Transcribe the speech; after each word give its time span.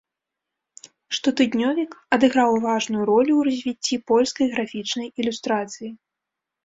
Штотыднёвік 1.17 1.91
адыграў 2.17 2.51
важную 2.67 3.03
ролю 3.11 3.33
ў 3.37 3.41
развіцці 3.51 3.95
польскай 4.13 4.45
графічнай 4.55 5.07
ілюстрацыі. 5.25 5.89